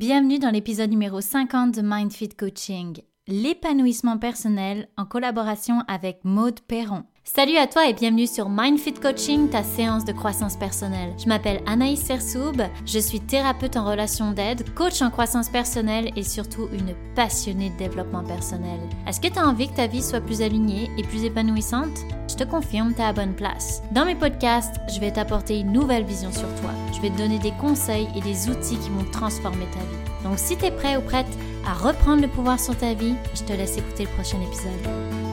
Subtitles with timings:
[0.00, 7.04] Bienvenue dans l'épisode numéro 50 de MindFit Coaching, l'épanouissement personnel en collaboration avec Maude Perron.
[7.22, 11.14] Salut à toi et bienvenue sur MindFit Coaching, ta séance de croissance personnelle.
[11.16, 16.24] Je m'appelle Anaïs Sersoub, je suis thérapeute en relation d'aide, coach en croissance personnelle et
[16.24, 18.80] surtout une passionnée de développement personnel.
[19.06, 22.00] Est-ce que tu as envie que ta vie soit plus alignée et plus épanouissante?
[22.28, 23.82] Je te confirme, tu es à bonne place.
[23.92, 26.70] Dans mes podcasts, je vais t'apporter une nouvelle vision sur toi.
[26.94, 30.24] Je vais te donner des conseils et des outils qui vont transformer ta vie.
[30.24, 31.26] Donc si tu es prêt ou prête
[31.66, 35.29] à reprendre le pouvoir sur ta vie, je te laisse écouter le prochain épisode.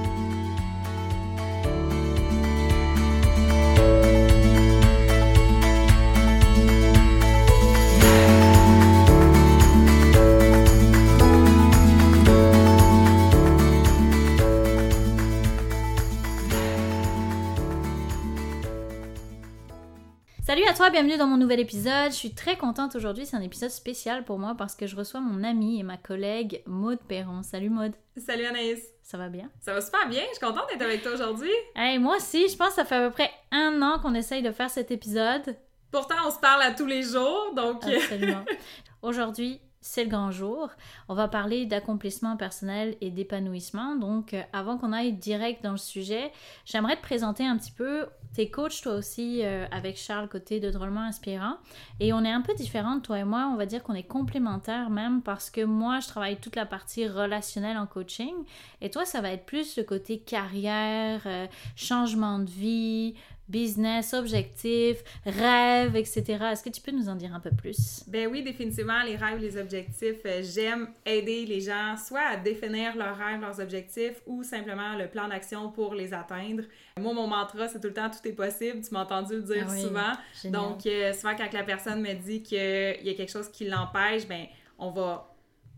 [20.91, 22.11] Bienvenue dans mon nouvel épisode.
[22.11, 25.19] Je suis très contente aujourd'hui, c'est un épisode spécial pour moi parce que je reçois
[25.19, 27.43] mon amie et ma collègue Maude Perron.
[27.43, 27.91] Salut Maude.
[28.15, 28.79] Salut Anaïs.
[29.03, 29.49] Ça va bien?
[29.59, 31.52] Ça va super bien, je suis contente d'être avec toi aujourd'hui.
[31.75, 34.41] Hey, moi aussi, je pense que ça fait à peu près un an qu'on essaye
[34.41, 35.57] de faire cet épisode.
[35.91, 37.85] Pourtant, on se parle à tous les jours, donc...
[37.85, 38.45] Absolument.
[39.01, 40.69] Aujourd'hui, c'est le grand jour.
[41.07, 43.95] On va parler d'accomplissement personnel et d'épanouissement.
[43.95, 46.31] Donc, euh, avant qu'on aille direct dans le sujet,
[46.66, 48.05] j'aimerais te présenter un petit peu.
[48.35, 51.55] T'es coach, toi aussi, euh, avec Charles Côté de Drôlement Inspirant.
[52.02, 53.49] Et on est un peu différentes, toi et moi.
[53.52, 57.07] On va dire qu'on est complémentaires même parce que moi, je travaille toute la partie
[57.07, 58.33] relationnelle en coaching.
[58.81, 63.16] Et toi, ça va être plus le côté carrière, euh, changement de vie,
[63.48, 66.23] business, objectifs, rêves, etc.
[66.52, 68.03] Est-ce que tu peux nous en dire un peu plus?
[68.08, 70.17] Ben oui, définitivement, les rêves, les objectifs.
[70.26, 75.08] euh, J'aime aider les gens soit à définir leurs rêves, leurs objectifs ou simplement le
[75.08, 76.64] plan d'action pour les atteindre.
[77.00, 78.81] Moi, mon mantra, c'est tout le temps tout est possible.
[78.81, 80.12] Tu m'as entendu le dire Ah oui, souvent.
[80.42, 80.62] génial.
[80.62, 84.28] Donc, euh, souvent, quand la personne me dit qu'il y a quelque chose qui l'empêche,
[84.28, 84.45] ben
[84.80, 85.34] on va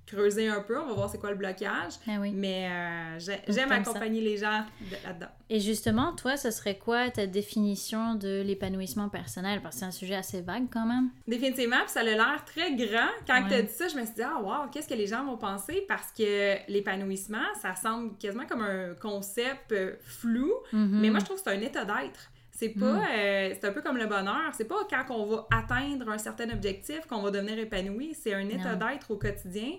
[0.09, 1.93] creuser un peu, on va voir c'est quoi le blocage.
[2.07, 2.31] Oui.
[2.33, 3.75] Mais euh, j'aime ça.
[3.75, 5.27] accompagner les gens de- là-dedans.
[5.49, 9.61] Et justement, toi, ce serait quoi ta définition de l'épanouissement personnel?
[9.61, 11.09] Parce que c'est un sujet assez vague quand même.
[11.27, 13.09] Définitivement, puis ça a l'air très grand.
[13.27, 13.47] Quand Ouais.
[13.49, 15.37] tu as dit ça, je me suis dit, ah, wow, qu'est-ce que les gens vont
[15.37, 15.85] penser?
[15.87, 20.99] Parce que l'épanouissement, ça semble quasiment comme un concept euh, flou, Mhm.
[21.01, 22.31] mais moi, je trouve que c'est un état d'être.
[22.51, 24.51] C'est pas, euh, c'est un peu comme le bonheur.
[24.51, 28.13] C'est pas quand on va atteindre un certain objectif qu'on va devenir épanoui.
[28.21, 29.71] C'est un état d'être au quotidien.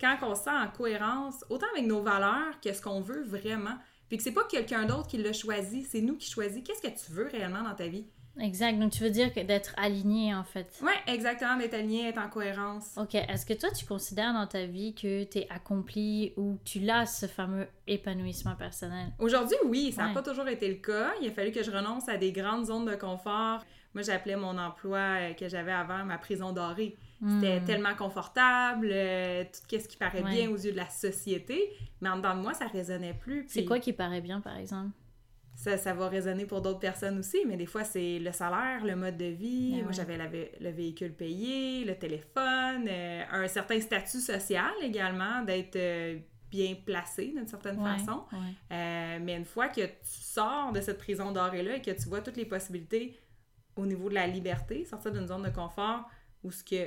[0.00, 3.76] Quand on se sent en cohérence, autant avec nos valeurs que ce qu'on veut vraiment.
[4.08, 6.66] Puis que c'est pas quelqu'un d'autre qui l'a choisi, c'est nous qui choisit.
[6.66, 8.06] Qu'est-ce que tu veux réellement dans ta vie?
[8.38, 8.78] Exact.
[8.78, 10.78] Donc, tu veux dire que d'être aligné, en fait.
[10.82, 12.96] Ouais, exactement, d'être aligné, être en cohérence.
[12.96, 13.14] Ok.
[13.16, 17.06] Est-ce que toi, tu considères dans ta vie que tu es accompli ou tu l'as
[17.06, 19.08] ce fameux épanouissement personnel?
[19.18, 20.14] Aujourd'hui, oui, ça n'a Ouais.
[20.14, 21.12] pas toujours été le cas.
[21.20, 23.64] Il a fallu que je renonce à des grandes zones de confort.
[23.94, 26.96] Moi, j'appelais mon emploi euh, que j'avais avant ma prison dorée.
[27.26, 27.64] C'était Hmm.
[27.66, 30.30] tellement confortable, euh, tout ce qui paraît Ouais.
[30.30, 31.60] bien aux yeux de la société,
[32.00, 33.44] mais en dedans de moi, ça résonnait plus.
[33.48, 34.90] C'est quoi qui paraît bien, par exemple?
[35.62, 38.96] Ça, ça va résonner pour d'autres personnes aussi, mais des fois, c'est le salaire, le
[38.96, 39.72] mode de vie.
[39.74, 39.92] Ah Moi, ouais.
[39.92, 46.18] j'avais vé- le véhicule payé, le téléphone, euh, un certain statut social également, d'être euh,
[46.50, 48.24] bien placé d'une certaine Ouais, façon.
[48.32, 48.38] ouais.
[48.72, 49.90] Euh, mais une fois que tu
[50.22, 53.18] sors de cette prison dorée-là et que tu vois toutes les possibilités
[53.76, 56.08] au niveau de la liberté, sortir d'une zone de confort
[56.42, 56.86] où ce que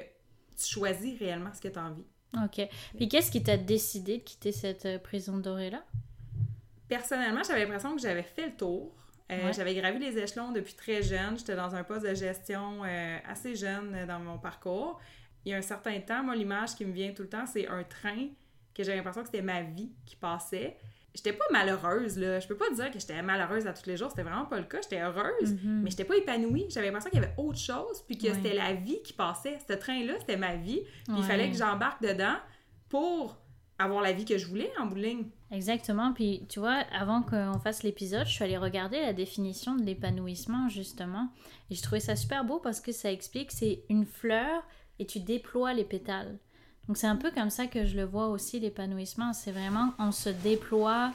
[0.57, 2.05] tu choisis réellement ce que tu as envie.
[2.43, 2.67] Ok.
[2.97, 5.83] Puis qu'est-ce qui t'a décidé de quitter cette prison dorée-là?
[6.97, 8.93] Personnellement, j'avais l'impression que j'avais fait le tour.
[9.31, 9.53] Euh, Ouais.
[9.53, 11.37] J'avais gravi les échelons depuis très jeune.
[11.37, 14.99] J'étais dans un poste de gestion euh, assez jeune euh, dans mon parcours.
[15.45, 17.67] Il y a un certain temps, moi, l'image qui me vient tout le temps, c'est
[17.67, 18.27] un train
[18.75, 20.77] que j'avais l'impression que c'était ma vie qui passait.
[21.15, 22.39] J'étais pas malheureuse, là.
[22.39, 24.09] Je peux pas dire que j'étais malheureuse à tous les jours.
[24.09, 24.79] C'était vraiment pas le cas.
[24.81, 25.81] J'étais heureuse, Mhm.
[25.83, 26.65] mais j'étais pas épanouie.
[26.69, 28.33] J'avais l'impression qu'il y avait autre chose, puis que Ouais.
[28.33, 29.57] c'était la vie qui passait.
[29.67, 30.81] Ce train-là, c'était ma vie.
[31.05, 32.35] Puis il fallait que j'embarque dedans
[32.89, 33.37] pour
[33.79, 35.25] avoir la vie que je voulais en bout de ligne.
[35.53, 36.13] Exactement.
[36.13, 40.67] Puis, tu vois, avant qu'on fasse l'épisode, je suis allée regarder la définition de l'épanouissement,
[40.67, 41.29] justement.
[41.69, 44.63] Et je trouvais ça super beau parce que ça explique c'est une fleur
[44.97, 46.39] et tu déploies les pétales.
[46.87, 49.31] Donc, c'est un peu comme ça que je le vois aussi, l'épanouissement.
[49.31, 51.13] C'est vraiment, on se déploie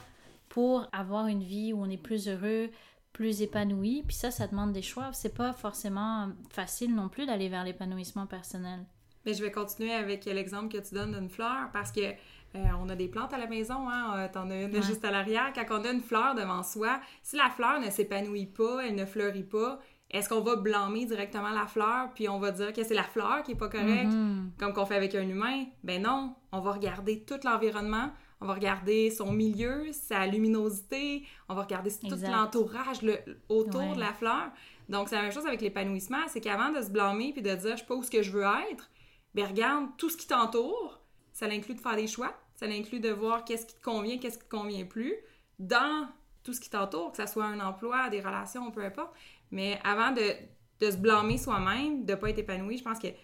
[0.48, 2.70] pour avoir une vie où on est plus heureux,
[3.12, 4.04] plus épanoui.
[4.06, 5.12] Puis ça, ça demande des choix.
[5.12, 8.86] C'est pas forcément facile non plus d'aller vers l'épanouissement personnel.
[9.26, 12.14] Mais je vais continuer avec l'exemple que tu donnes d'une fleur parce que
[12.54, 14.14] euh, on a des plantes à la maison, hein?
[14.16, 14.82] euh, T'en as une Ouais.
[14.82, 15.52] juste à l'arrière.
[15.54, 19.04] Quand on a une fleur devant soi, si la fleur ne s'épanouit pas, elle ne
[19.04, 19.78] fleurit pas,
[20.10, 23.42] est-ce qu'on va blâmer directement la fleur puis on va dire que c'est la fleur
[23.42, 24.52] qui est pas correcte, Mhm.
[24.58, 25.64] comme qu'on fait avec un humain?
[25.84, 28.10] Ben non, on va regarder tout l'environnement,
[28.40, 33.18] on va regarder son milieu, sa luminosité, on va regarder tout l'entourage le-
[33.50, 33.94] autour Ouais.
[33.96, 34.50] de la fleur.
[34.88, 37.72] Donc, c'est la même chose avec l'épanouissement, c'est qu'avant de se blâmer puis de dire
[37.76, 38.88] je sais pas où ce que je veux être,
[39.34, 40.97] ben regarde, tout ce qui t'entoure,
[41.38, 44.38] ça inclut de faire des choix, ça inclut de voir qu'est-ce qui te convient, qu'est-ce
[44.38, 45.14] qui te convient plus,
[45.60, 46.08] dans
[46.42, 49.12] tout ce qui t'entoure, que ce soit un emploi, des relations, peu importe.
[49.52, 50.32] Mais avant de,
[50.80, 53.14] de se blâmer soi-même, de ne pas être épanoui, je pense qu'il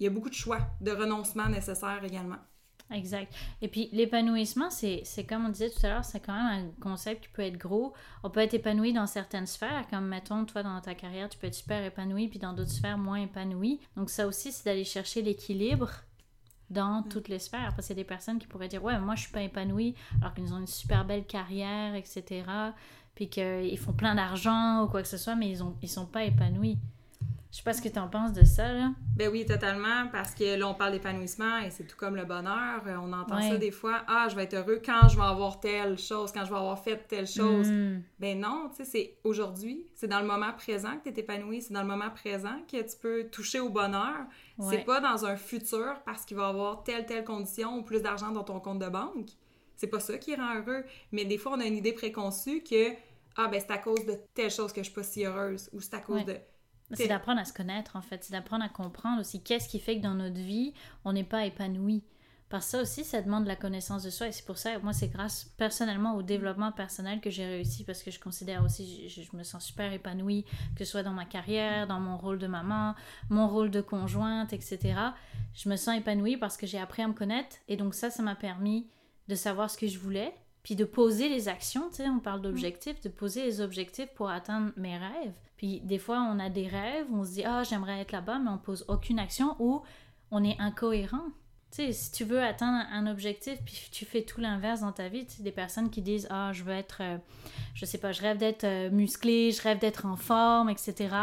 [0.00, 2.38] y a beaucoup de choix, de renoncement nécessaires également.
[2.90, 3.32] Exact.
[3.62, 7.24] Et puis l'épanouissement, c'est comme on disait tout à l'heure, c'est quand même un concept
[7.24, 7.92] qui peut être gros.
[8.24, 11.46] On peut être épanoui dans certaines sphères, comme mettons, toi dans ta carrière, tu peux
[11.46, 13.78] être super épanoui, puis dans d'autres sphères moins épanoui.
[13.94, 15.90] Donc ça aussi, c'est d'aller chercher l'équilibre
[16.70, 17.08] dans mm.
[17.08, 17.72] toutes les sphères.
[17.74, 19.94] Parce qu'il y a des personnes qui pourraient dire, ouais, moi je suis pas épanouie,
[20.20, 22.44] alors qu'ils ont une super belle carrière, etc.
[23.14, 26.06] Puis qu'ils font plein d'argent ou quoi que ce soit, mais ils, ont, ils sont
[26.06, 26.78] pas épanouis.
[27.50, 28.90] Je sais pas ce que tu en penses de ça, là.
[29.16, 32.82] Ben oui, totalement, parce que là, on parle d'épanouissement et c'est tout comme le bonheur.
[32.86, 34.02] Euh, on entend ça des fois.
[34.06, 36.78] Ah, je vais être heureux quand je vais avoir telle chose, quand je vais avoir
[36.78, 37.70] fait telle chose.
[37.70, 38.02] Mm.
[38.18, 39.86] Ben non, tu sais, c'est aujourd'hui.
[39.94, 41.62] C'est dans le moment présent que tu es épanoui.
[41.62, 44.26] C'est dans le moment présent que tu peux toucher au bonheur.
[44.60, 48.02] C'est pas dans un futur parce qu'il va y avoir telle, telle condition ou plus
[48.02, 49.30] d'argent dans ton compte de banque.
[49.76, 50.84] C'est pas ça qui rend heureux.
[51.12, 52.90] Mais des fois, on a une idée préconçue que,
[53.36, 55.80] ah, ben c'est à cause de telle chose que je suis pas si heureuse ou
[55.80, 56.34] c'est à cause de
[56.92, 58.24] c'est d'apprendre à se connaître, en fait.
[58.24, 60.72] C'est d'apprendre à comprendre aussi qu'est-ce qui fait que dans notre vie,
[61.04, 62.02] on n'est pas épanoui.
[62.48, 64.28] Parce que ça aussi, ça demande la connaissance de soi.
[64.28, 68.02] Et c'est pour ça, moi, c'est grâce personnellement au développement personnel que j'ai réussi parce
[68.02, 71.26] que je considère aussi, je, je, me sens super épanouie, que ce soit dans ma
[71.26, 72.94] carrière, dans mon rôle de maman,
[73.28, 74.94] mon rôle de conjointe, etc.
[75.52, 77.56] Je me sens épanouie parce que j'ai appris à me connaître.
[77.68, 78.88] Et donc ça, ça m'a permis
[79.28, 82.42] de savoir ce que je voulais, puis de poser les actions, tu sais, on parle
[82.42, 85.34] d'objectifs, de poser les objectifs pour atteindre mes rêves.
[85.56, 88.50] Puis des fois, on a des rêves, on se dit ah j'aimerais être là-bas, mais
[88.50, 89.82] on pose aucune action ou
[90.30, 91.26] on est incohérent.
[91.70, 95.08] Tu sais, si tu veux atteindre un objectif, puis tu fais tout l'inverse dans ta
[95.08, 97.18] vie, tu sais, des personnes qui disent ah je veux être, euh,
[97.74, 101.14] je sais pas, je rêve d'être euh, musclé, je rêve d'être en forme, etc.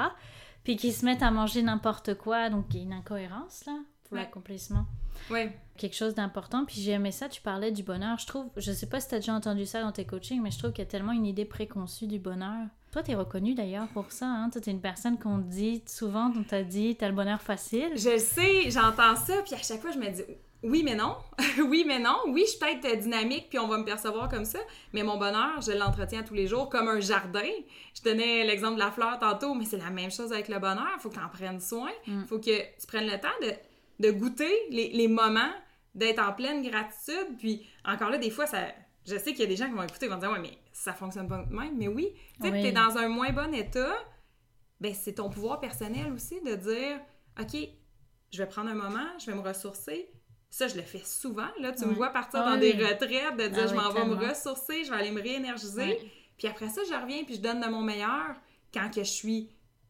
[0.64, 3.78] Puis qui se mettent à manger n'importe quoi, donc il y a une incohérence là
[4.06, 4.86] pour l'accomplissement.
[5.30, 5.50] Oui.
[5.78, 6.66] Quelque chose d'important.
[6.66, 8.18] Puis j'ai aimé ça, tu parlais du bonheur.
[8.18, 10.52] Je trouve, je sais pas si tu as déjà entendu ça dans tes coachings, mais
[10.52, 12.68] je trouve qu'il y a tellement une idée préconçue du bonheur.
[12.92, 14.26] Toi, tu es reconnue d'ailleurs pour ça.
[14.26, 14.50] Hein?
[14.50, 17.42] Toi, tu es une personne qu'on dit souvent, on t'a dit, tu as le bonheur
[17.42, 17.92] facile.
[17.94, 20.24] Je sais, j'entends ça, puis à chaque fois, je me dis,
[20.64, 21.18] oui, mais non.
[21.68, 22.16] oui, mais non.
[22.30, 24.60] Oui, je suis peut-être dynamique, puis on va me percevoir comme ça,
[24.94, 27.42] mais mon bonheur, je l'entretiens tous les jours comme un jardin.
[27.94, 30.88] Je donnais l'exemple de la fleur tantôt, mais c'est la même chose avec le bonheur.
[30.96, 31.92] Il faut que tu en prennes soin.
[32.08, 32.26] Il mm.
[32.28, 33.52] faut que tu prennes le temps de
[34.00, 35.52] de goûter les, moments,
[35.96, 37.38] d'être en pleine gratitude.
[37.40, 38.68] Puis encore là, des fois, ça,
[39.06, 40.58] je sais qu'il y a des gens qui vont écouter et vont dire Ouais, mais
[40.72, 41.78] ça fonctionne pas même.
[41.78, 43.96] Mais oui, tu sais, tu es dans un moins bon état,
[44.80, 47.00] ben c'est ton pouvoir personnel aussi de dire
[47.40, 47.58] OK,
[48.32, 50.12] je vais prendre un moment, je vais me ressourcer.
[50.50, 51.50] Ça, je le fais souvent.
[51.60, 54.06] Là, tu me vois partir ah dans des retraites, de dire ah je m'en vais
[54.06, 56.00] me ressourcer, je vais aller me réénergiser.
[56.38, 58.36] Puis après ça, je reviens puis je donne de mon meilleur
[58.74, 59.50] quand que je suis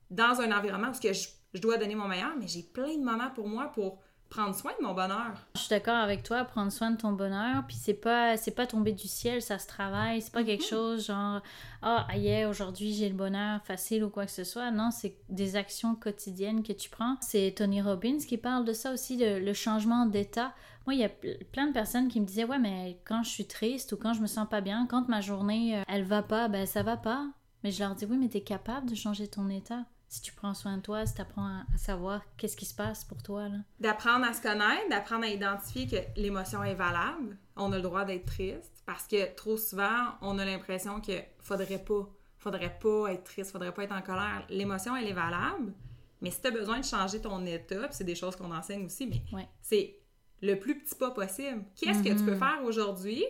[0.09, 3.03] dans un environnement où que je je dois donner mon meilleur, mais j'ai plein de
[3.03, 5.33] moments pour moi pour prendre soin de mon bonheur.
[5.55, 8.67] Je suis d'accord avec toi, prendre soin de ton bonheur, puis c'est pas c'est pas
[8.67, 10.69] tomber du ciel, ça se travaille, c'est pas quelque mhm.
[10.69, 11.41] chose genre
[11.81, 14.71] ah oh, aujourd'hui j'ai le bonheur facile ou quoi que ce soit.
[14.71, 17.17] Non, c'est des actions quotidiennes que tu prends.
[17.21, 20.53] C'est Tony Robbins qui parle de ça aussi de le changement d'état.
[20.85, 21.09] Moi, il y a
[21.51, 24.21] plein de personnes qui me disaient ouais, mais quand je suis triste ou quand je
[24.21, 27.27] me sens pas bien, quand ma journée euh, elle va pas, ben ça va pas.
[27.63, 30.33] Mais je leur dis oui, mais tu es capable de changer ton état si tu
[30.33, 33.47] prends soin de toi, si tu apprends à, savoir qu'est-ce qui se passe pour toi.
[33.79, 37.37] D'apprendre à se connaître, d'apprendre à identifier que l'émotion est valable.
[37.55, 41.83] On a le droit d'être triste parce que trop souvent, on a l'impression que faudrait
[41.83, 44.45] pas, faudrait pas être triste, faudrait pas être en colère.
[44.49, 45.73] L'émotion, elle est valable,
[46.21, 49.07] mais si tu as besoin de changer ton état, c'est des choses qu'on enseigne aussi,
[49.07, 49.99] mais c'est
[50.41, 51.63] le plus petit pas possible.
[51.75, 52.39] Qu'est-ce que tu peux mm-hmm.
[52.39, 53.25] faire aujourd'hui?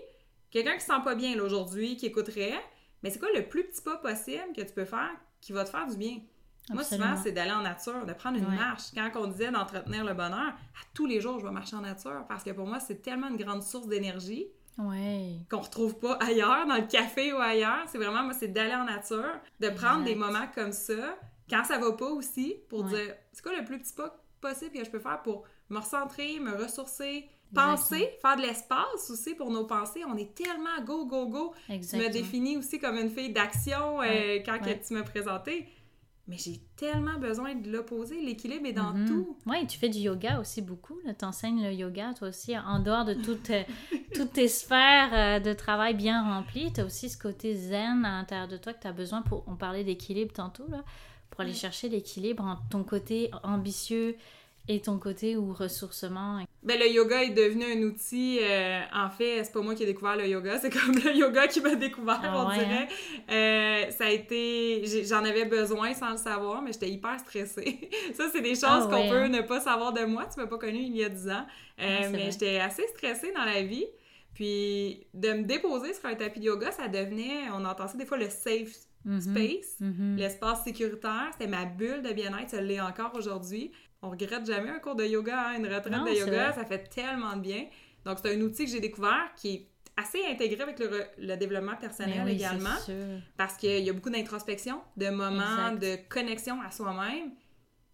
[0.52, 2.54] Quelqu'un qui se sent pas bien aujourd'hui, qui écouterait,
[3.04, 5.12] mais c'est quoi le plus petit pas possible que tu peux faire
[5.42, 6.20] qui va te faire du bien?
[6.74, 8.92] Moi, souvent, c'est d'aller en nature, de prendre une marche.
[8.94, 12.26] Quand on disait d'entretenir le bonheur, à tous les jours, je vais marcher en nature
[12.28, 15.40] parce que pour moi, c'est tellement une grande source d'énergie ouais.
[15.50, 17.84] qu'on retrouve pas ailleurs, dans le café ou ailleurs.
[17.88, 21.18] C'est vraiment, moi, c'est d'aller en nature, de prendre des moments comme ça,
[21.50, 24.84] quand ça va pas aussi, pour dire, c'est quoi le plus petit pas possible que
[24.84, 29.66] je peux faire pour me recentrer, me ressourcer, penser, faire de l'espace aussi pour nos
[29.66, 30.04] pensées.
[30.08, 31.54] On est tellement go, go, go.
[31.68, 35.68] Tu me définis aussi comme une fille d'action euh, quand tu me présentais
[36.28, 38.20] mais j'ai tellement besoin de l'opposer.
[38.20, 39.08] L'équilibre est dans mhm.
[39.08, 39.38] tout.
[39.46, 40.98] Oui, tu fais du yoga aussi beaucoup.
[41.06, 43.64] Tu enseignes le yoga, toi aussi, en dehors de toutes, euh,
[44.16, 46.74] toutes tes sphères euh, de travail bien remplies.
[46.74, 49.44] Tu as aussi ce côté zen à l'intérieur de toi que tu as besoin pour.
[49.46, 50.84] On parlait d'équilibre tantôt, là,
[51.30, 54.16] pour aller chercher l'équilibre entre ton côté ambitieux
[54.68, 56.44] et ton côté ou ressourcement.
[56.66, 58.40] Ben, le yoga est devenu un outil.
[58.42, 61.48] euh, en fait, c'est pas moi qui ai découvert le yoga, c'est comme le yoga
[61.48, 62.88] qui m'a découvert, Ah on ouais, dirait.
[63.32, 64.84] Euh, ça a été.
[65.08, 67.90] J'en avais besoin sans le savoir, mais j'étais hyper stressée.
[68.16, 69.30] ça, c'est des choses Ah qu'on ouais, peut hein?
[69.30, 70.26] ne pas savoir de moi.
[70.34, 71.46] Tu m'as pas connue il y a 10 ans.
[71.80, 73.86] Euh, Ouais, c'est mais j'étais assez stressée dans la vie.
[74.34, 78.06] Puis de me déposer sur un tapis de yoga, ça devenait, on entend ça des
[78.06, 78.74] fois, le safe
[79.06, 79.22] Mhm.
[79.22, 79.76] space.
[79.82, 80.16] Mhm.
[80.18, 83.72] L'espace sécuritaire, c'était ma bulle de bien-être, ça l'est encore aujourd'hui.
[84.06, 86.84] On regrette jamais un cours de yoga, hein, une retraite Non, de yoga, ça fait
[86.90, 87.66] tellement de bien.
[88.06, 91.36] Donc c'est un outil que j'ai découvert qui est assez intégré avec le, re- le
[91.38, 92.76] développement personnel oui, également,
[93.38, 95.80] parce qu'il y a beaucoup d'introspection, de moments Exact.
[95.80, 97.32] de connexion à soi-même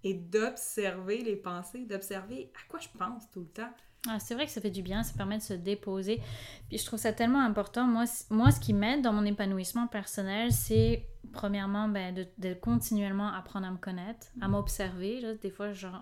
[0.03, 3.71] et d'observer les pensées, d'observer à quoi je pense tout le temps.
[4.09, 6.21] Ah, c'est vrai que ça fait du bien, ça permet de se déposer.
[6.69, 7.85] Puis je trouve ça tellement important.
[7.85, 13.67] Moi, moi ce qui m'aide dans mon épanouissement personnel, c'est premièrement ben, de, continuellement apprendre
[13.67, 15.37] à me connaître, à m'observer.
[15.43, 16.01] Des fois, genre,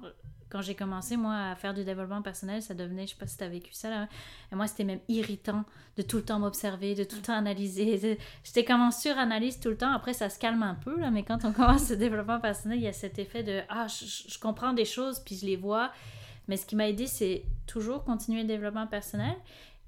[0.50, 3.38] quand j'ai commencé, moi, à faire du développement personnel, ça devenait, je sais pas si
[3.38, 4.08] tu as vécu ça, là.
[4.52, 5.66] Et moi, c'était même irritant
[5.98, 8.18] de tout le temps m'observer, de tout le temps analyser.
[8.46, 9.92] J'étais comme en suranalyse tout le temps.
[9.92, 12.84] Après, ça se calme un peu, là, mais quand on commence le développement personnel, il
[12.84, 15.92] y a cet effet de Ah, je comprends des choses, puis je les vois.
[16.50, 19.36] Mais ce qui m'a aidé, c'est toujours continuer le développement personnel.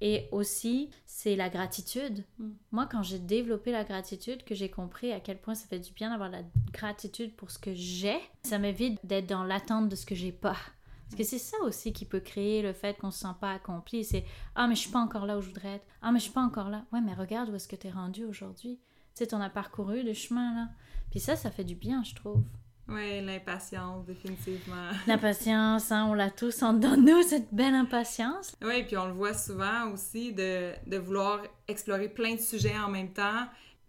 [0.00, 2.24] Et aussi, c'est la gratitude.
[2.38, 2.50] Mm.
[2.70, 5.92] Moi, quand j'ai développé la gratitude, que j'ai compris à quel point ça fait du
[5.92, 6.42] bien d'avoir la
[6.72, 10.56] gratitude pour ce que j'ai, ça m'évite d'être dans l'attente de ce que j'ai pas.
[11.04, 14.04] Parce que c'est ça aussi qui peut créer le fait qu'on se sent pas accompli.
[14.04, 15.86] C'est Ah, mais je suis pas encore là où je voudrais être.
[16.00, 16.84] Ah, mais je suis pas encore là.
[16.92, 18.78] Ouais, mais regarde où est-ce que tu es rendu aujourd'hui.
[19.14, 20.68] Tu sais, t'en as parcouru le chemin, là.
[21.10, 22.44] Puis ça, ça fait du bien, je trouve.
[22.88, 24.90] Oui, l'impatience, définitivement.
[25.06, 28.56] L'impatience, hein, on l'a tous en dedans de nous, cette belle impatience.
[28.62, 32.88] Oui, puis on le voit souvent aussi de, de vouloir explorer plein de sujets en
[32.88, 33.46] même temps.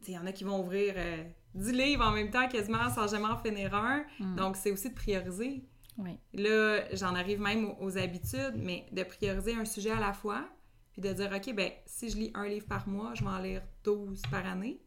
[0.07, 1.23] Il y en a qui vont ouvrir euh,
[1.55, 4.03] 10 livres en même temps quasiment sans jamais en finir un.
[4.19, 4.35] Mm.
[4.35, 5.63] Donc, c'est aussi de prioriser.
[5.97, 6.17] Oui.
[6.33, 10.45] Là, j'en arrive même aux, aux habitudes, mais de prioriser un sujet à la fois,
[10.91, 13.39] puis de dire, OK, ben si je lis un livre par mois, je vais en
[13.39, 14.79] lire 12 par année,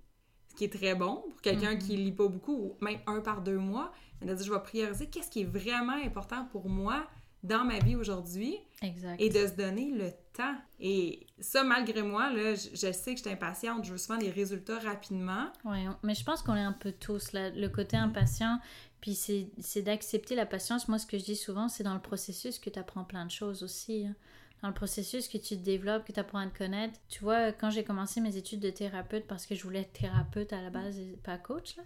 [0.57, 1.79] qui est très bon pour quelqu'un Mhm.
[1.79, 3.93] qui lit pas beaucoup, ou même un par deux mois.
[4.21, 7.07] Mais de dire, je vais prioriser qu'est-ce qui est vraiment important pour moi
[7.43, 9.21] dans ma vie aujourd'hui Exact.
[9.21, 10.55] et de se donner le temps.
[10.81, 14.19] Et ça, malgré moi, là, je, je sais que je suis impatiente, je veux souvent
[14.19, 15.53] des résultats rapidement.
[15.65, 18.59] On- mais je pense qu'on est un peu tous là, le côté impatient,
[19.01, 20.89] puis c'est c'est d'accepter la patience.
[20.89, 23.31] Moi, ce que je dis souvent, c'est dans le processus que tu apprends plein de
[23.31, 24.07] choses aussi.
[24.07, 24.15] hein.
[24.63, 26.99] Dans le processus que tu te développes, que tu apprends à te connaître.
[27.09, 30.53] Tu vois, quand j'ai commencé mes études de thérapeute, parce que je voulais être thérapeute
[30.53, 31.83] à la base et pas coach, là,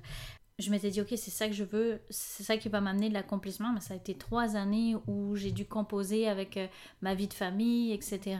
[0.61, 3.15] je m'étais dit, ok, c'est ça que je veux, c'est ça qui va m'amener de
[3.15, 3.73] l'accomplissement.
[3.73, 6.67] Mais ça a été trois années où j'ai dû composer avec euh,
[7.01, 8.39] ma vie de famille, etc.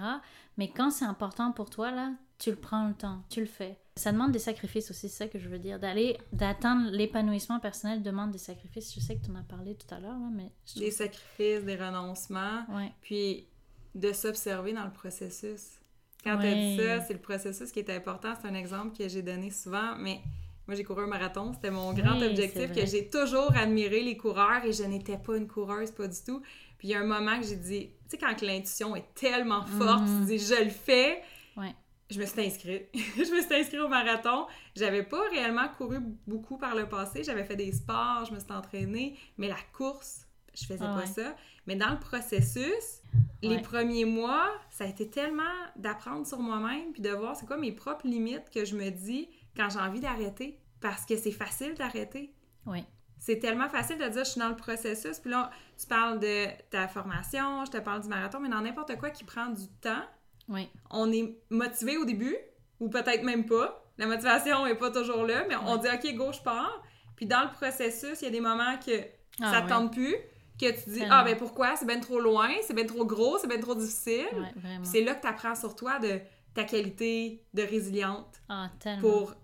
[0.57, 3.79] Mais quand c'est important pour toi, là, tu le prends le temps, tu le fais.
[3.97, 5.79] Ça demande des sacrifices aussi, c'est ça que je veux dire.
[5.79, 8.95] D'aller, d'atteindre l'épanouissement personnel demande des sacrifices.
[8.95, 10.51] Je sais que tu en as parlé tout à l'heure, mais...
[10.67, 12.65] je Des sacrifices, des renoncements.
[12.71, 12.93] Ouais.
[13.03, 13.47] puis
[13.95, 15.79] de s'observer dans le processus.
[16.25, 16.53] Quand tu Ouais.
[16.53, 18.35] as dit ça, c'est le processus qui est important.
[18.41, 20.21] C'est un exemple que j'ai donné souvent, mais
[20.67, 21.53] moi, j'ai couru un marathon.
[21.55, 25.37] C'était mon grand Oui, objectif que j'ai toujours admiré les coureurs et je n'étais pas
[25.37, 26.41] une coureuse, pas du tout.
[26.79, 29.65] Puis il y a un moment que j'ai dit, tu sais, quand l'intuition est tellement
[29.67, 30.21] forte, Mhm.
[30.27, 31.23] tu dis, je le fais.
[31.57, 31.75] Ouais.
[32.11, 32.89] Je me suis inscrite.
[32.95, 34.47] je me suis inscrite au marathon.
[34.77, 37.23] J'avais pas réellement couru beaucoup par le passé.
[37.25, 41.07] J'avais fait des sports, je me suis entraînée, mais la course, je faisais Ah pas
[41.07, 41.35] ça.
[41.67, 43.03] Mais dans le processus,
[43.43, 45.43] les premiers mois, ça a été tellement
[45.77, 49.29] d'apprendre sur moi-même puis de voir c'est quoi mes propres limites que je me dis
[49.57, 50.59] quand j'ai envie d'arrêter.
[50.81, 52.35] Parce que c'est facile d'arrêter.
[52.67, 52.85] Oui.
[53.19, 55.19] C'est tellement facile de dire je suis dans le processus.
[55.19, 58.97] Puis là, tu parles de ta formation, je te parle du marathon, mais dans n'importe
[58.99, 60.03] quoi qui prend du temps,
[60.49, 60.69] Oui.
[60.91, 62.37] on est motivé au début,
[62.81, 63.85] ou peut-être même pas.
[63.99, 66.83] La motivation est pas toujours là, mais on dit OK, go, je pars.
[67.17, 69.03] Puis dans le processus, il y a des moments que
[69.43, 69.69] Ah, ça ouais.
[69.69, 70.17] tente plus,
[70.61, 71.03] que tu dis.
[71.11, 71.75] Ah, ben pourquoi?
[71.77, 74.27] C'est bien trop loin, c'est bien trop gros, c'est bien trop difficile.
[74.33, 74.53] Ouais,
[74.85, 76.21] c'est là que tu apprends sur toi de
[76.55, 79.35] ta qualité de résiliente Ah, pour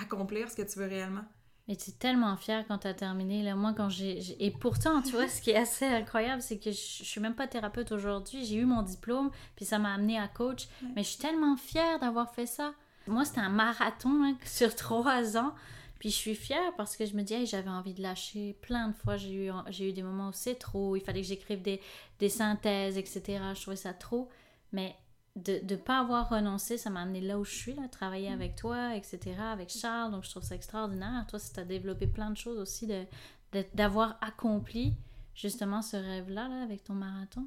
[0.00, 1.24] accomplir ce que tu veux réellement.
[1.68, 3.42] Mais tu es tellement fière quand tu as terminé.
[3.42, 4.20] Là, moi, quand j'ai.
[4.20, 7.20] j'ai- Et pourtant, tu vois, ce qui est assez incroyable, c'est que je, je suis
[7.20, 8.44] même pas thérapeute aujourd'hui.
[8.44, 10.68] J'ai eu mon diplôme, puis ça m'a amené à coach.
[10.82, 10.88] Ouais.
[10.94, 12.72] Mais je suis tellement fière d'avoir fait ça.
[13.08, 15.54] Moi, c'était un marathon hein, sur trois ans.
[15.98, 18.54] Puis je suis fière parce que je me dis, Hey, j'avais envie de lâcher.
[18.62, 20.96] Plein de fois, j'ai eu, j'ai eu des moments où c'est trop.
[20.96, 21.80] Il fallait que j'écrive des,
[22.18, 23.22] des synthèses, etc.
[23.54, 24.28] Je trouvais ça trop.
[24.72, 24.94] Mais
[25.36, 28.56] de ne pas avoir renoncé, ça m'a amené là où je suis, là, travailler avec
[28.56, 29.20] toi, etc.,
[29.52, 30.12] avec Charles.
[30.12, 31.26] Donc, je trouve ça extraordinaire.
[31.28, 33.04] Toi, tu as développé plein de choses aussi, de,
[33.52, 34.94] de- d'avoir accompli
[35.34, 37.46] justement ce rêve-là là, avec ton marathon.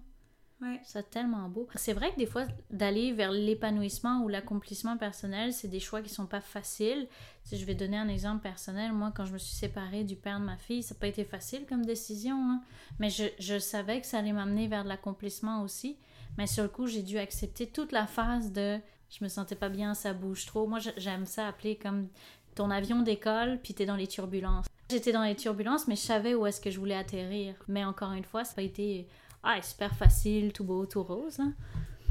[0.84, 1.68] C'est tellement beau.
[1.76, 6.10] C'est vrai que des fois, d'aller vers l'épanouissement ou l'accomplissement personnel, c'est des choix qui
[6.10, 7.08] sont pas faciles.
[7.44, 10.40] Si je vais donner un exemple personnel, moi, quand je me suis séparée du père
[10.40, 12.62] de ma fille, ça n'a pas été facile comme décision, hein.
[13.00, 15.98] mais je, je savais que ça allait m'amener vers l'accomplissement aussi.
[16.38, 19.70] Mais sur le coup, j'ai dû accepter toute la phase de je me sentais pas
[19.70, 20.68] bien, ça bouge trop.
[20.68, 22.08] Moi, j'aime ça appeler comme
[22.56, 24.66] ton avion décolle, puis t'es dans les turbulences.
[24.92, 27.56] J'étais dans les turbulences, mais je savais où est-ce que je voulais atterrir.
[27.68, 29.08] Mais encore une fois, ça n'a pas été
[29.44, 31.40] ah, super facile, tout beau, tout rose.
[31.40, 31.54] Hein.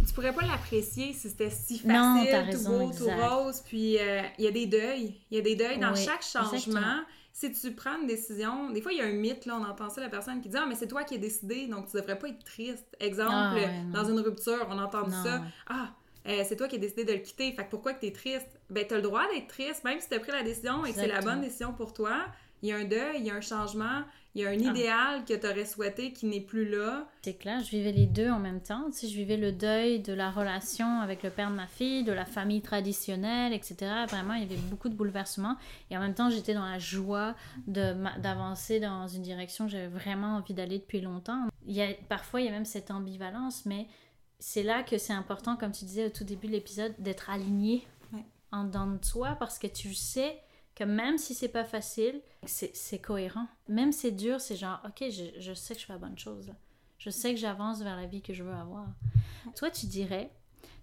[0.07, 3.63] Tu pourrais pas l'apprécier si c'était si facile, tout beau, tout rose.
[3.65, 5.15] Puis euh, il y a des deuils.
[5.31, 7.03] Il y a des deuils dans chaque changement.
[7.33, 9.91] Si tu prends une décision, des fois il y a un mythe, là, on entend
[9.91, 12.19] ça, la personne qui dit Ah, mais c'est toi qui as décidé, donc tu devrais
[12.19, 12.85] pas être triste.
[12.99, 15.43] Exemple, ah, dans une rupture, on entend ça.
[15.69, 15.91] Ah,
[16.27, 18.49] euh, c'est toi qui as décidé de le quitter, fait que pourquoi que es triste?
[18.71, 20.97] Ben, as le droit d'être triste, même si tu as pris la décision et que
[20.97, 22.27] c'est la bonne décision pour toi
[22.63, 24.03] il y a un deuil, il y a un changement,
[24.35, 24.71] il y a un ah.
[24.71, 27.09] idéal que tu aurais souhaité qui n'est plus là.
[27.23, 28.87] C'est clair, je vivais les deux en même temps.
[28.91, 32.05] Tu sais, je vivais le deuil de la relation avec le père de ma fille,
[32.05, 33.77] de la famille traditionnelle, etc.
[34.09, 35.57] Vraiment, il y avait beaucoup de bouleversements.
[35.91, 37.35] Et en même temps, j'étais dans la joie
[37.67, 41.47] d'avancer dans une direction que j'avais vraiment envie d'aller depuis longtemps.
[41.67, 43.87] Il y a, parfois, il y a même cette ambivalence, mais
[44.39, 47.87] c'est là que c'est important, comme tu disais au tout début de l'épisode, d'être aligné
[48.53, 50.39] en dedans de soi parce que tu sais
[50.79, 53.49] que même si c'est pas facile, c'est cohérent.
[53.69, 56.17] Même si c'est dur, c'est genre, ok, je, je, sais que je fais la bonne
[56.17, 56.53] chose.
[56.99, 58.87] Je sais que j'avance vers la vie que je veux avoir.
[59.57, 60.31] Toi, tu dirais,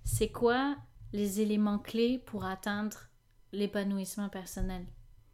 [0.04, 0.76] c'est quoi
[1.14, 2.98] les éléments clés pour atteindre
[3.54, 4.86] l'épanouissement personnel?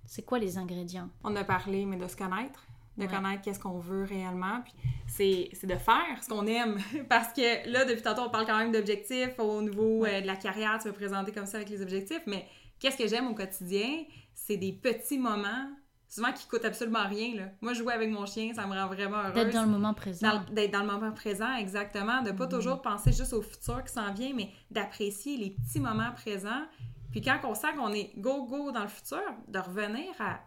[0.05, 1.09] C'est quoi les ingrédients?
[1.23, 4.73] On a parlé, mais de se connaître, de connaître qu'est-ce qu'on veut réellement, puis
[5.07, 6.77] c'est de faire ce qu'on aime.
[7.09, 10.35] Parce que là, depuis tantôt, on parle quand même d'objectifs au niveau euh, de la
[10.35, 12.47] carrière, tu vas présenter comme ça avec les objectifs, mais
[12.81, 14.03] qu'est-ce que j'aime au quotidien?
[14.33, 15.69] c'est des petits moments,
[16.07, 17.35] souvent qui coûtent absolument rien.
[17.35, 17.43] Là.
[17.61, 19.33] Moi, jouer avec mon chien, ça me rend vraiment heureuse.
[19.33, 20.43] D'être dans le moment présent.
[20.51, 22.21] D'être dans le moment présent, exactement.
[22.21, 22.50] De pas mm-hmm.
[22.50, 26.65] toujours penser juste au futur qui s'en vient, mais d'apprécier les petits moments présents.
[27.11, 30.39] Puis quand on sent qu'on est go-go dans le futur, de revenir à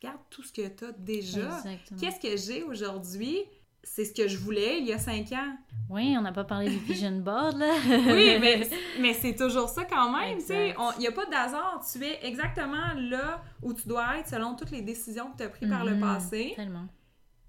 [0.00, 1.62] regarde tout ce que tu as déjà.
[1.98, 3.38] Qu'est-ce que j'ai aujourd'hui?
[3.82, 5.56] C'est ce que je voulais il y a cinq ans.
[5.88, 7.74] Oui, on n'a pas parlé du vision board, là.
[7.88, 8.68] oui, mais,
[9.00, 10.74] mais c'est toujours ça quand même, tu sais.
[10.96, 11.84] Il n'y a pas d'hasard.
[11.90, 15.48] Tu es exactement là où tu dois être selon toutes les décisions que tu as
[15.48, 16.52] prises par le mhm, passé.
[16.56, 16.86] Tellement.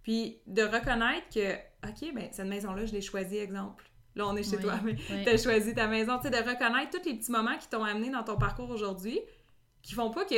[0.04, 1.54] Puis de reconnaître que,
[1.88, 3.90] OK, ben cette maison-là, je l'ai choisie, exemple.
[4.16, 6.18] Là, on est chez toi, mais tu as choisi ta maison.
[6.18, 9.20] Tu sais, de reconnaître tous les petits moments qui t'ont amené dans ton parcours aujourd'hui,
[9.82, 10.36] qui font pas que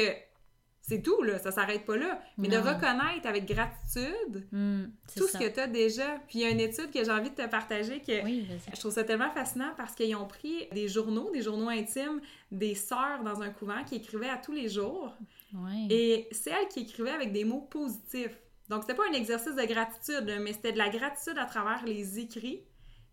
[0.82, 2.22] c'est tout, là, ça s'arrête pas là.
[2.38, 6.20] Mais de reconnaître avec gratitude hmm, tout ce que tu as déjà.
[6.28, 8.92] Puis il y a une étude que j'ai envie de te partager que je trouve
[8.92, 12.20] ça tellement fascinant parce qu'ils ont pris des journaux, des journaux intimes
[12.52, 15.16] des sœurs dans un couvent qui écrivaient à tous les jours.
[15.90, 18.38] Et c'est elles qui écrivaient avec des mots positifs.
[18.70, 22.20] Donc c'était pas un exercice de gratitude, mais c'était de la gratitude à travers les
[22.20, 22.64] écrits.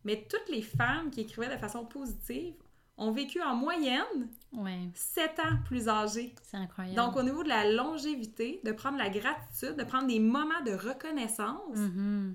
[0.05, 2.55] Mais toutes les femmes qui écrivaient de façon positive
[2.99, 4.91] ont vécu en moyenne ouais.
[4.95, 6.35] 7 ans plus âgés.
[6.43, 6.97] C'est incroyable.
[6.97, 10.73] Donc, au niveau de la longévité, de prendre la gratitude, de prendre des moments de
[10.73, 12.35] reconnaissance, mm-hmm.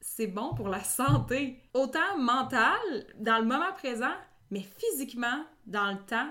[0.00, 1.62] c'est bon pour la santé.
[1.74, 4.14] Autant mentale, dans le moment présent,
[4.50, 6.30] mais physiquement, dans le temps.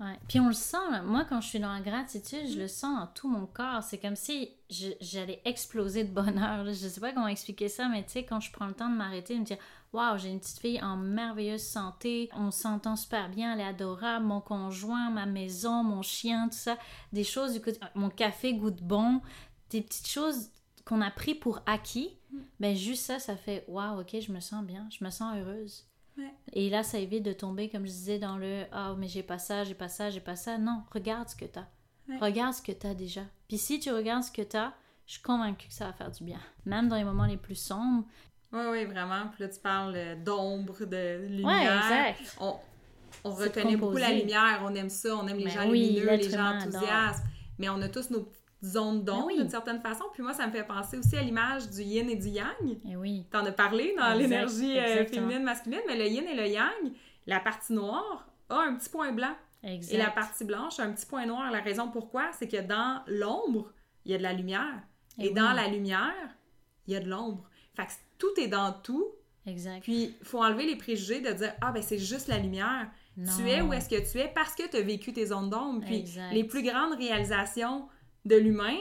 [0.00, 0.18] Ouais.
[0.28, 3.06] Puis on le sent, moi quand je suis dans la gratitude, je le sens dans
[3.08, 3.82] tout mon corps.
[3.82, 6.64] C'est comme si j'allais exploser de bonheur.
[6.64, 8.96] Je sais pas comment expliquer ça, mais tu sais, quand je prends le temps de
[8.96, 9.58] m'arrêter, de me dire
[9.92, 14.24] Waouh, j'ai une petite fille en merveilleuse santé, on s'entend super bien, elle est adorable,
[14.24, 16.78] mon conjoint, ma maison, mon chien, tout ça,
[17.12, 19.20] des choses du côté, mon café goûte bon,
[19.70, 20.50] des petites choses
[20.84, 22.38] qu'on a pris pour acquis, mm.
[22.60, 25.84] ben juste ça, ça fait waouh, ok, je me sens bien, je me sens heureuse.
[26.52, 29.38] Et là, ça évite de tomber, comme je disais, dans le Ah, mais j'ai pas
[29.38, 30.58] ça, j'ai pas ça, j'ai pas ça.
[30.58, 31.66] Non, regarde ce que t'as.
[32.20, 33.22] Regarde ce que t'as déjà.
[33.46, 34.72] Puis si tu regardes ce que t'as,
[35.06, 36.40] je suis convaincue que ça va faire du bien.
[36.66, 38.04] Même dans les moments les plus sombres,
[38.52, 39.28] oui, oui, vraiment.
[39.32, 41.46] Puis là, tu parles euh, d'ombre, de lumière.
[41.46, 42.36] Ouais, exact.
[42.40, 42.56] On,
[43.22, 46.30] on reconnaît beaucoup la lumière, on aime ça, on aime les ben gens lumineux, les
[46.30, 47.24] gens enthousiastes.
[47.58, 48.28] Mais on a tous nos
[48.62, 50.04] zones d'ombre ben d'une certaine façon.
[50.12, 52.68] Puis moi, ça me fait penser aussi à l'image du yin et du yang.
[52.68, 53.24] Et eh oui.
[53.34, 56.92] en as parlé dans l'énergie euh, féminine, masculine, mais le yin et le yang,
[57.26, 59.34] la partie noire a un petit point blanc.
[59.62, 59.94] Exact.
[59.94, 61.50] Et la partie blanche a un petit point noir.
[61.50, 63.72] La raison pourquoi, c'est que dans l'ombre,
[64.04, 64.82] il y a de la lumière.
[65.18, 66.36] Et, et dans la lumière,
[66.86, 67.48] il y a de l'ombre.
[67.74, 69.06] Fait que tout est dans tout.
[69.46, 69.82] Exact.
[69.82, 72.90] Puis, il faut enlever les préjugés de dire Ah, ben c'est juste la lumière.
[73.36, 75.84] Tu es où est-ce que tu es parce que tu as vécu tes zones d'ombre.
[75.84, 77.86] Puis, les plus grandes réalisations
[78.24, 78.78] de l'humain,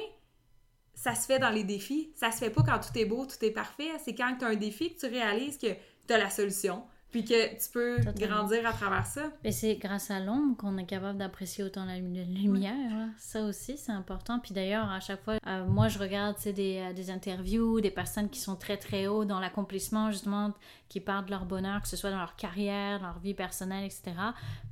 [0.93, 2.11] ça se fait dans les défis.
[2.15, 3.89] Ça se fait pas quand tout est beau, tout est parfait.
[4.03, 5.73] C'est quand tu as un défi que tu réalises que
[6.07, 9.31] tu as la solution puis que tu peux grandir à travers ça.
[9.43, 13.09] Et c'est grâce à l'ombre qu'on est capable d'apprécier autant la lumière.
[13.17, 14.39] Ça aussi, c'est important.
[14.39, 18.29] Puis d'ailleurs, à chaque fois, euh, moi, je regarde des, euh, des interviews, des personnes
[18.29, 20.53] qui sont très, très haut dans l'accomplissement, justement,
[20.87, 23.85] qui parlent de leur bonheur, que ce soit dans leur carrière, dans leur vie personnelle,
[23.85, 24.13] etc.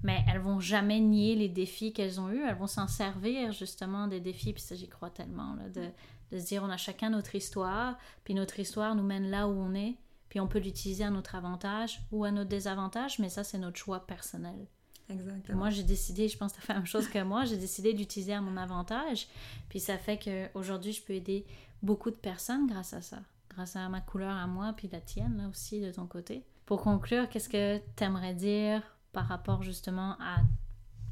[0.03, 2.43] Mais elles vont jamais nier les défis qu'elles ont eus.
[2.47, 4.53] Elles vont s'en servir, justement, des défis.
[4.53, 5.87] Puis ça, j'y crois tellement, là, de,
[6.31, 9.53] de se dire, on a chacun notre histoire, puis notre histoire nous mène là où
[9.53, 9.95] on est
[10.37, 13.77] puis on peut l'utiliser à notre avantage ou à notre désavantage, mais ça, c'est notre
[13.77, 14.67] choix personnel.
[15.09, 15.57] Exactement.
[15.57, 17.57] Moi, j'ai décidé, je pense que tu as fait la même chose que moi, j'ai
[17.57, 19.29] décidé d'utiliser à mon avantage.
[19.67, 21.43] Puis ça fait qu'aujourd'hui, je peux aider
[21.81, 23.17] beaucoup de personnes grâce à ça.
[23.49, 26.45] Grâce à ma couleur à moi, puis la tienne là aussi de ton côté.
[26.67, 30.41] Pour conclure, qu'est-ce que tu aimerais dire par rapport justement à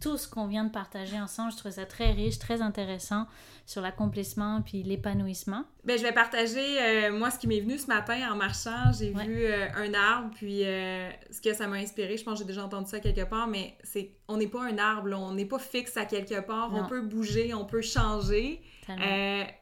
[0.06, 1.52] tout ce qu'on vient de partager ensemble.
[1.52, 3.26] Je trouve ça très riche, très intéressant
[3.66, 5.64] sur l'accomplissement puis l'épanouissement.
[5.84, 8.92] Ben, je vais partager, euh, moi, ce qui m'est venu ce matin en marchant.
[8.96, 12.40] J'ai vu euh, un arbre, puis euh, ce que ça m'a inspiré, je pense que
[12.42, 15.48] j'ai déjà entendu ça quelque part, mais c'est on n'est pas un arbre, on n'est
[15.48, 16.72] pas fixe à quelque part.
[16.72, 18.62] On peut bouger, on peut changer.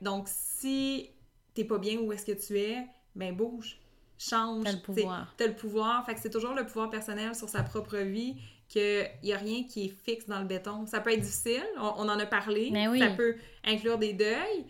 [0.02, 1.10] donc, si
[1.54, 3.78] t'es pas bien où est-ce que tu es, ben bouge
[4.18, 4.64] change.
[4.64, 5.34] T'as le pouvoir.
[5.38, 6.06] T'as le pouvoir.
[6.06, 8.36] Fait que c'est toujours le pouvoir personnel sur sa propre vie
[8.74, 10.88] qu'il n'y a rien qui est fixe dans le béton.
[10.88, 14.66] Ça peut être difficile, on, en a parlé, ça peut inclure des deuils,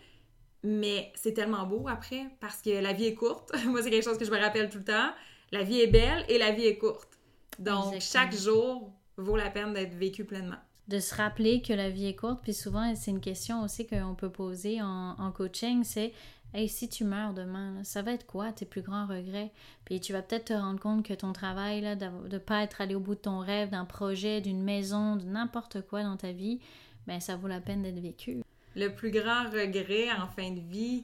[0.62, 3.52] mais c'est tellement beau après parce que la vie est courte.
[3.66, 5.10] Moi, c'est quelque chose que je me rappelle tout le temps.
[5.52, 7.08] La vie est belle et la vie est courte.
[7.58, 10.58] Donc, chaque jour vaut la peine d'être vécu pleinement.
[10.88, 14.14] De se rappeler que la vie est courte, puis souvent, c'est une question aussi qu'on
[14.14, 16.12] peut poser en, en coaching, c'est
[16.56, 19.50] Hey, si tu meurs demain, ça va être quoi tes plus grands regrets?
[19.84, 22.80] Puis tu vas peut-être te rendre compte que ton travail, là, de ne pas être
[22.80, 26.30] allé au bout de ton rêve, d'un projet, d'une maison, de n'importe quoi dans ta
[26.30, 26.60] vie,
[27.08, 28.44] ben ça vaut la peine d'être vécu.
[28.76, 31.02] Le plus grand regret en fin de vie,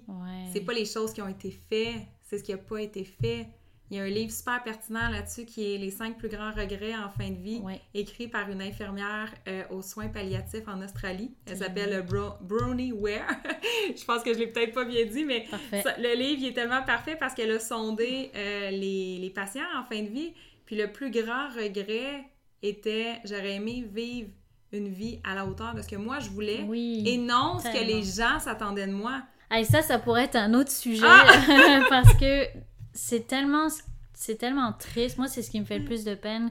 [0.53, 3.49] c'est pas les choses qui ont été faites, c'est ce qui n'a pas été fait.
[3.90, 6.94] Il y a un livre super pertinent là-dessus qui est Les cinq plus grands regrets
[6.94, 7.61] en fin de vie,
[7.92, 11.35] écrit par une infirmière euh, aux soins palliatifs en Australie.
[11.46, 13.26] Elle s'appelle euh, Bro Brownie Ware.
[13.96, 17.16] je pense que je l'ai peut-être pas bien dit, mais le livre est tellement parfait
[17.18, 20.33] parce qu'elle a sondé euh, les, les, patients en fin de vie.
[20.66, 22.24] Puis le plus grand regret
[22.62, 24.29] était j'aurais aimé vivre
[24.72, 26.64] une vie à la hauteur de ce que moi je voulais
[27.05, 29.22] et non ce que les gens s'attendaient de moi.
[29.57, 31.81] Et ça, ça pourrait être un autre sujet ah!
[31.88, 32.46] parce que
[32.92, 33.68] c'est tellement,
[34.14, 35.18] c'est tellement triste.
[35.18, 36.50] Moi, c'est ce qui me fait le plus de peine.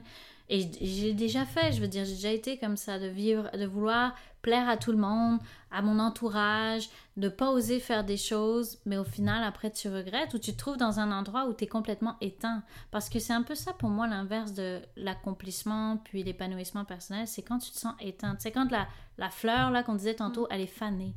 [0.52, 3.66] Et j'ai déjà fait, je veux dire, j'ai déjà été comme ça, de vivre, de
[3.66, 5.38] vouloir plaire à tout le monde,
[5.70, 10.34] à mon entourage, de pas oser faire des choses, mais au final, après, tu regrettes
[10.34, 12.64] ou tu te trouves dans un endroit où tu es complètement éteint.
[12.90, 17.42] Parce que c'est un peu ça pour moi l'inverse de l'accomplissement puis l'épanouissement personnel, c'est
[17.42, 18.40] quand tu te sens éteinte.
[18.40, 21.14] C'est quand la, la fleur, là, qu'on disait tantôt, elle est fanée.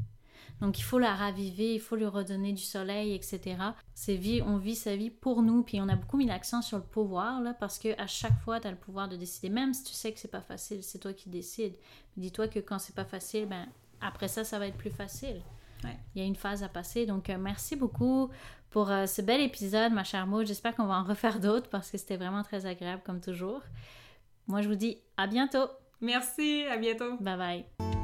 [0.62, 3.58] Donc il faut la raviver, il faut lui redonner du soleil, etc.
[3.94, 6.78] C'est vie, on vit sa vie pour nous, puis on a beaucoup mis l'accent sur
[6.78, 9.74] le pouvoir là, parce que à chaque fois tu as le pouvoir de décider, même
[9.74, 11.76] si tu sais que c'est pas facile, c'est toi qui décides.
[12.18, 13.68] Dis-toi que quand c'est pas facile, ben
[14.02, 15.42] après ça, ça va être plus facile.
[16.16, 17.06] Il y a une phase à passer.
[17.06, 18.30] Donc, euh, merci beaucoup
[18.70, 20.46] pour euh, ce bel épisode, ma chère Maud.
[20.46, 23.62] J'espère qu'on va en refaire d'autres parce que c'était vraiment très agréable comme toujours.
[24.48, 25.68] Moi, je vous dis à bientôt.
[26.02, 27.18] Merci, à bientôt.
[27.20, 28.03] Bye bye.